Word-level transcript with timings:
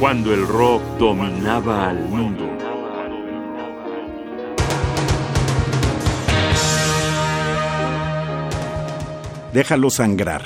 cuando 0.00 0.32
el 0.32 0.48
rock 0.48 0.82
dominaba 0.98 1.90
al 1.90 2.08
mundo. 2.08 2.48
Déjalo 9.52 9.90
sangrar. 9.90 10.42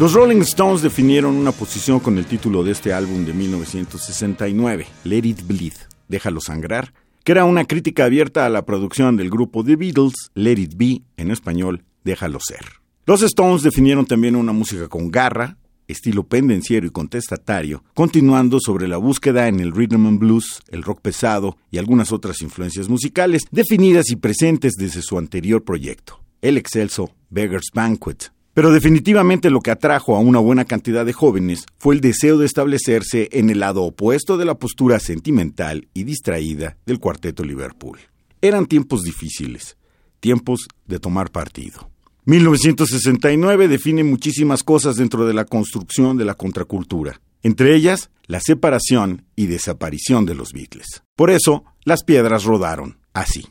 Los 0.00 0.12
Rolling 0.12 0.40
Stones 0.40 0.82
definieron 0.82 1.36
una 1.36 1.52
posición 1.52 2.00
con 2.00 2.18
el 2.18 2.26
título 2.26 2.64
de 2.64 2.72
este 2.72 2.92
álbum 2.92 3.24
de 3.24 3.32
1969, 3.32 4.86
Let 5.04 5.18
It 5.18 5.46
Bleed, 5.46 5.74
Déjalo 6.08 6.40
sangrar, 6.40 6.92
que 7.28 7.32
era 7.32 7.44
una 7.44 7.66
crítica 7.66 8.06
abierta 8.06 8.46
a 8.46 8.48
la 8.48 8.64
producción 8.64 9.18
del 9.18 9.28
grupo 9.28 9.62
The 9.62 9.76
Beatles, 9.76 10.14
Let 10.32 10.58
It 10.58 10.76
Be, 10.78 11.02
en 11.18 11.30
español, 11.30 11.84
Déjalo 12.02 12.38
ser. 12.40 12.64
Los 13.04 13.20
Stones 13.20 13.62
definieron 13.62 14.06
también 14.06 14.34
una 14.34 14.52
música 14.52 14.88
con 14.88 15.10
garra, 15.10 15.58
estilo 15.88 16.26
pendenciero 16.26 16.86
y 16.86 16.90
contestatario, 16.90 17.84
continuando 17.92 18.60
sobre 18.60 18.88
la 18.88 18.96
búsqueda 18.96 19.46
en 19.46 19.60
el 19.60 19.72
rhythm 19.72 20.06
and 20.06 20.18
blues, 20.18 20.62
el 20.68 20.82
rock 20.82 21.02
pesado 21.02 21.58
y 21.70 21.76
algunas 21.76 22.12
otras 22.12 22.40
influencias 22.40 22.88
musicales 22.88 23.42
definidas 23.50 24.08
y 24.08 24.16
presentes 24.16 24.72
desde 24.78 25.02
su 25.02 25.18
anterior 25.18 25.62
proyecto, 25.64 26.22
el 26.40 26.56
excelso 26.56 27.10
Beggar's 27.28 27.68
Banquet, 27.74 28.32
pero 28.58 28.72
definitivamente 28.72 29.50
lo 29.50 29.60
que 29.60 29.70
atrajo 29.70 30.16
a 30.16 30.18
una 30.18 30.40
buena 30.40 30.64
cantidad 30.64 31.06
de 31.06 31.12
jóvenes 31.12 31.64
fue 31.78 31.94
el 31.94 32.00
deseo 32.00 32.38
de 32.38 32.46
establecerse 32.46 33.28
en 33.30 33.50
el 33.50 33.60
lado 33.60 33.84
opuesto 33.84 34.36
de 34.36 34.44
la 34.44 34.56
postura 34.56 34.98
sentimental 34.98 35.86
y 35.94 36.02
distraída 36.02 36.76
del 36.84 36.98
cuarteto 36.98 37.44
Liverpool. 37.44 38.00
Eran 38.42 38.66
tiempos 38.66 39.04
difíciles, 39.04 39.76
tiempos 40.18 40.66
de 40.86 40.98
tomar 40.98 41.30
partido. 41.30 41.88
1969 42.24 43.68
define 43.68 44.02
muchísimas 44.02 44.64
cosas 44.64 44.96
dentro 44.96 45.24
de 45.24 45.34
la 45.34 45.44
construcción 45.44 46.16
de 46.16 46.24
la 46.24 46.34
contracultura, 46.34 47.20
entre 47.44 47.76
ellas 47.76 48.10
la 48.26 48.40
separación 48.40 49.24
y 49.36 49.46
desaparición 49.46 50.26
de 50.26 50.34
los 50.34 50.52
Beatles. 50.52 51.04
Por 51.14 51.30
eso, 51.30 51.62
las 51.84 52.02
piedras 52.02 52.42
rodaron 52.42 52.98
así. 53.12 53.46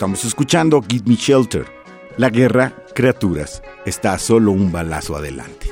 Estamos 0.00 0.24
escuchando 0.24 0.82
Give 0.88 1.04
Me 1.04 1.14
Shelter. 1.14 1.66
La 2.16 2.30
guerra, 2.30 2.72
criaturas, 2.94 3.62
está 3.84 4.16
solo 4.16 4.50
un 4.50 4.72
balazo 4.72 5.14
adelante. 5.14 5.69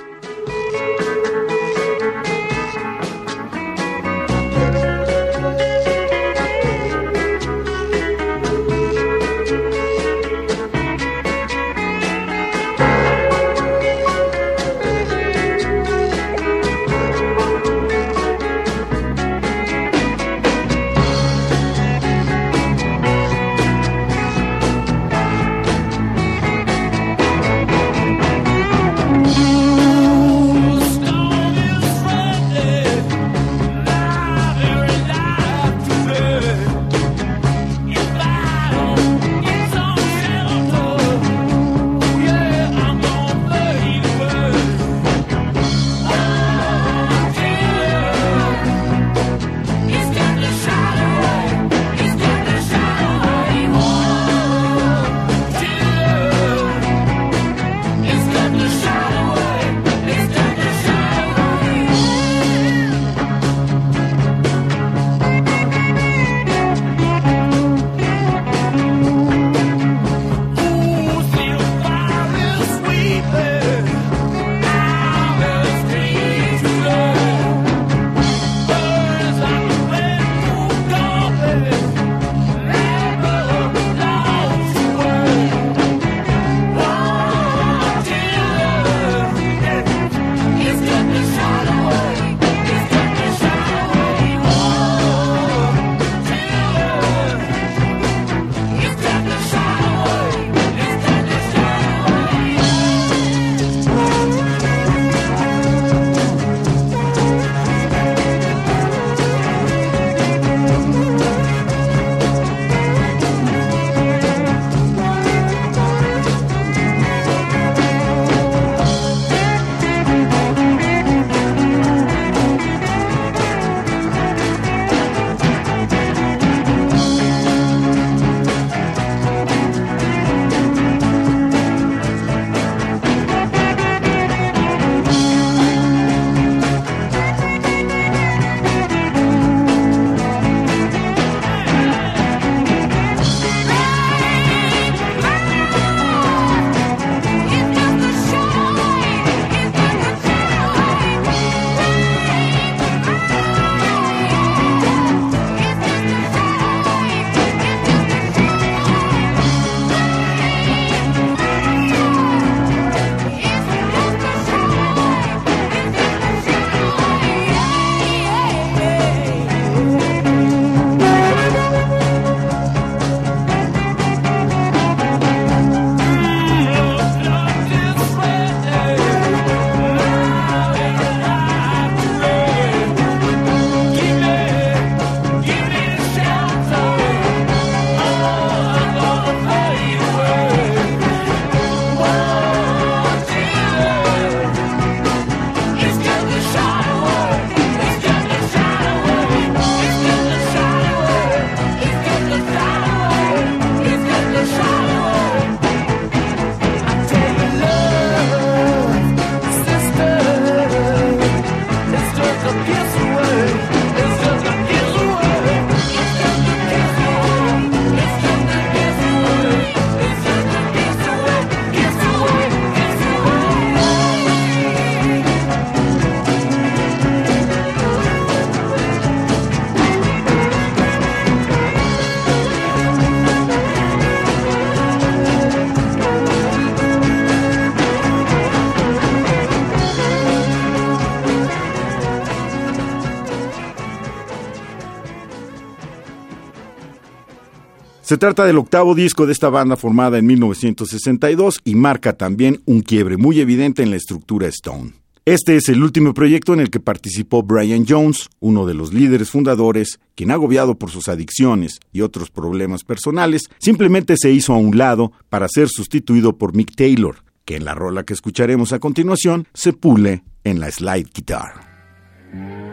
Se 248.08 248.16
trata 248.16 248.46
del 248.46 248.56
octavo 248.56 248.94
disco 248.94 249.26
de 249.26 249.34
esta 249.34 249.50
banda 249.50 249.76
formada 249.76 250.16
en 250.16 250.25
1962 250.25 251.60
y 251.62 251.75
marca 251.75 252.14
también 252.14 252.62
un 252.64 252.81
quiebre 252.81 253.19
muy 253.19 253.38
evidente 253.38 253.82
en 253.82 253.90
la 253.90 253.96
estructura 253.96 254.46
Stone. 254.46 254.94
Este 255.26 255.56
es 255.56 255.69
el 255.69 255.82
último 255.82 256.14
proyecto 256.14 256.55
en 256.55 256.60
el 256.60 256.70
que 256.70 256.81
participó 256.81 257.43
Brian 257.43 257.84
Jones, 257.87 258.31
uno 258.40 258.64
de 258.64 258.72
los 258.72 258.94
líderes 258.94 259.28
fundadores, 259.28 260.00
quien 260.14 260.31
agobiado 260.31 260.78
por 260.78 260.90
sus 260.90 261.08
adicciones 261.08 261.81
y 261.93 262.00
otros 262.00 262.31
problemas 262.31 262.82
personales, 262.82 263.50
simplemente 263.58 264.14
se 264.16 264.32
hizo 264.32 264.55
a 264.55 264.56
un 264.56 264.78
lado 264.78 265.12
para 265.28 265.46
ser 265.46 265.69
sustituido 265.69 266.38
por 266.38 266.56
Mick 266.56 266.75
Taylor, 266.75 267.16
que 267.44 267.56
en 267.56 267.66
la 267.66 267.75
rola 267.75 268.05
que 268.05 268.14
escucharemos 268.14 268.72
a 268.72 268.78
continuación 268.78 269.46
se 269.52 269.75
pule 269.75 270.22
en 270.44 270.60
la 270.60 270.70
slide 270.70 271.10
guitar. 271.12 272.68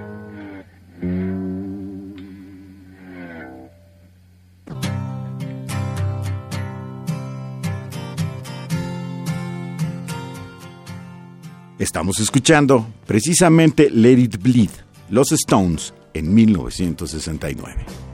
Estamos 11.85 12.19
escuchando 12.19 12.87
precisamente 13.05 13.91
Let 13.91 14.17
It 14.17 14.41
Bleed, 14.41 14.71
Los 15.11 15.31
Stones, 15.31 15.93
en 16.15 16.33
1969. 16.33 18.04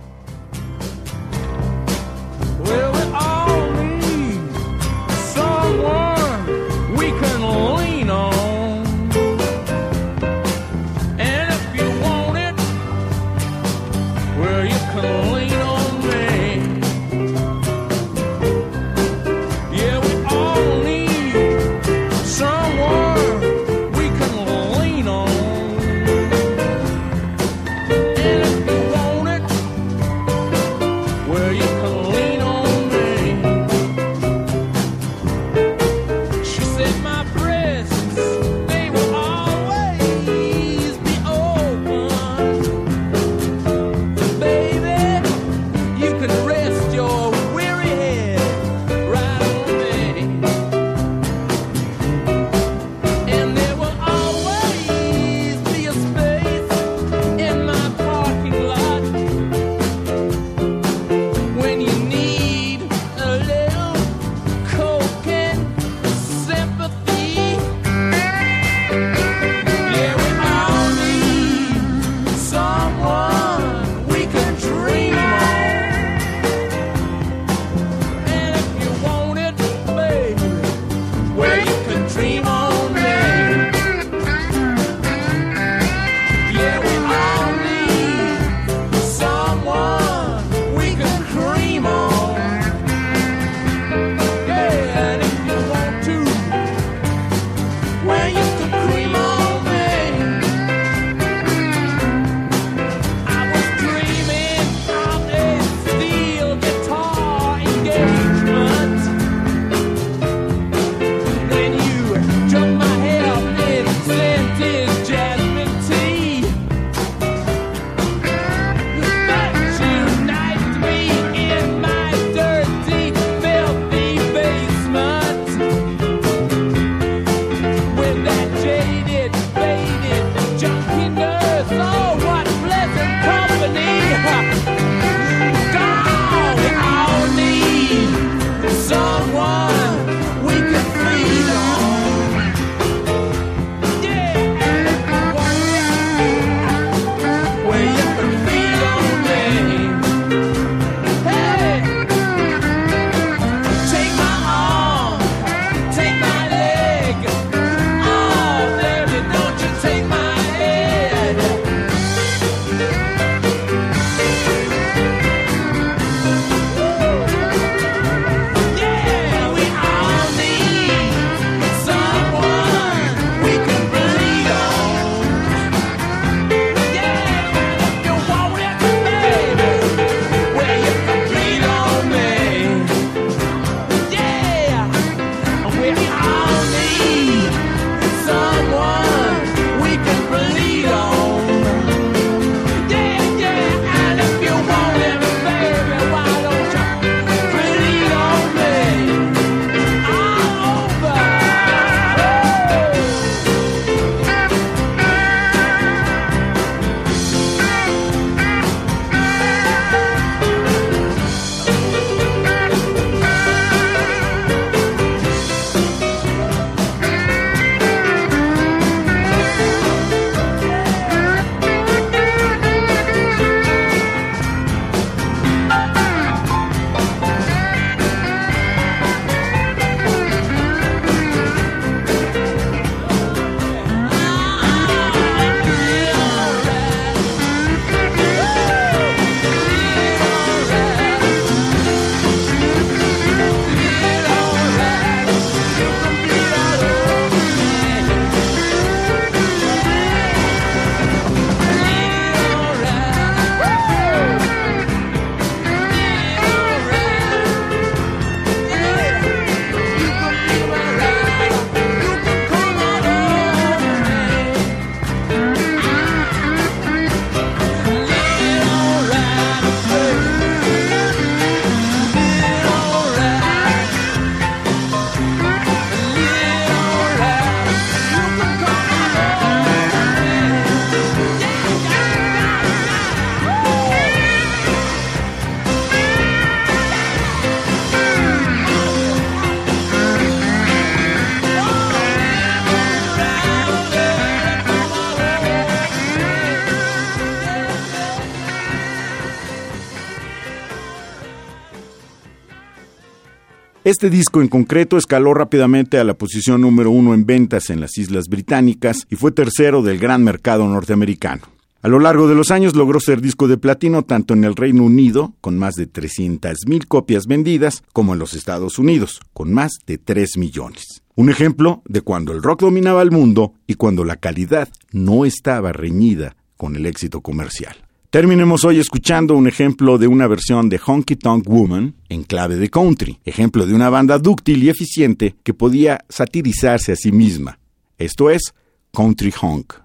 Este 303.92 304.10
disco 304.10 304.42
en 304.42 304.48
concreto 304.48 304.96
escaló 304.96 305.34
rápidamente 305.34 306.00
a 306.00 306.06
la 306.06 306.14
posición 306.14 306.62
número 306.62 306.92
uno 306.92 307.14
en 307.14 307.26
ventas 307.26 307.70
en 307.70 307.82
las 307.82 307.98
Islas 307.98 308.30
Británicas 308.30 309.06
y 309.10 309.18
fue 309.18 309.34
tercero 309.34 309.82
del 309.82 310.00
gran 310.00 310.24
mercado 310.24 310.66
norteamericano. 310.66 311.42
A 311.82 311.90
lo 311.90 312.00
largo 312.00 312.30
de 312.30 312.34
los 312.36 312.52
años 312.52 312.74
logró 312.74 313.02
ser 313.02 313.20
disco 313.20 313.50
de 313.50 313.58
platino 313.58 314.04
tanto 314.04 314.34
en 314.34 314.46
el 314.46 314.56
Reino 314.56 314.84
Unido, 314.84 315.34
con 315.42 315.58
más 315.58 315.74
de 315.74 315.92
300.000 315.92 316.88
copias 316.88 317.26
vendidas, 317.28 317.84
como 317.92 318.14
en 318.14 318.20
los 318.20 318.34
Estados 318.34 318.80
Unidos, 318.80 319.20
con 319.34 319.54
más 319.54 319.74
de 319.86 319.98
3 319.98 320.38
millones. 320.38 321.04
Un 321.16 321.30
ejemplo 321.30 321.82
de 321.86 322.00
cuando 322.00 322.32
el 322.32 322.42
rock 322.42 322.62
dominaba 322.62 323.02
el 323.02 323.12
mundo 323.12 323.56
y 323.68 323.74
cuando 323.74 324.06
la 324.06 324.16
calidad 324.16 324.70
no 324.94 325.26
estaba 325.26 325.74
reñida 325.74 326.38
con 326.56 326.78
el 326.78 326.86
éxito 326.86 327.20
comercial. 327.20 327.76
Terminemos 328.12 328.66
hoy 328.66 328.78
escuchando 328.78 329.38
un 329.38 329.48
ejemplo 329.48 329.98
de 329.98 330.06
una 330.06 330.28
versión 330.28 330.68
de 330.68 330.82
Honky 330.86 331.16
Tonk 331.16 331.48
Woman 331.48 331.96
en 332.10 332.24
clave 332.24 332.58
de 332.58 332.70
country, 332.70 333.18
ejemplo 333.24 333.66
de 333.66 333.74
una 333.74 333.90
banda 333.90 334.20
dúctil 334.20 334.62
y 334.62 334.68
eficiente 334.68 335.36
que 335.44 335.54
podía 335.54 336.04
satirizarse 336.10 336.92
a 336.92 336.98
sí 336.98 337.14
misma. 337.14 337.58
Esto 337.98 338.30
es 338.30 338.54
Country 338.92 339.34
Honk. 339.42 339.76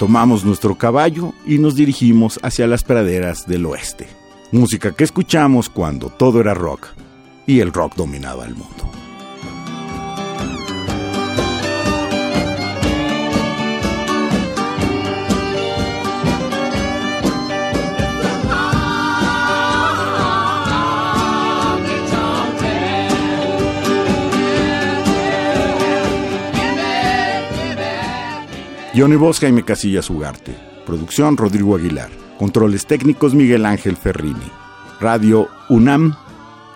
Tomamos 0.00 0.46
nuestro 0.46 0.78
caballo 0.78 1.34
y 1.44 1.58
nos 1.58 1.74
dirigimos 1.74 2.40
hacia 2.42 2.66
las 2.66 2.82
praderas 2.84 3.46
del 3.46 3.66
oeste. 3.66 4.08
Música 4.50 4.92
que 4.92 5.04
escuchamos 5.04 5.68
cuando 5.68 6.08
todo 6.08 6.40
era 6.40 6.54
rock 6.54 6.86
y 7.46 7.60
el 7.60 7.70
rock 7.70 7.96
dominaba 7.96 8.46
el 8.46 8.54
mundo. 8.54 8.99
Johnny 28.92 29.14
Vos, 29.14 29.38
Jaime 29.38 29.62
Casillas 29.62 30.10
Ugarte. 30.10 30.52
Producción 30.84 31.36
Rodrigo 31.36 31.76
Aguilar. 31.76 32.10
Controles 32.38 32.86
técnicos 32.86 33.34
Miguel 33.34 33.64
Ángel 33.64 33.96
Ferrini. 33.96 34.50
Radio 35.00 35.48
UNAM. 35.68 36.16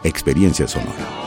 Experiencia 0.05 0.69
sonora. 0.69 1.24